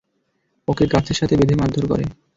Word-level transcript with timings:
ওকে 0.67 0.85
গাছের 0.93 1.17
সাথে 1.19 1.33
বেঁধে 1.39 1.55
মারধর 1.57 1.85
করে। 1.91 2.05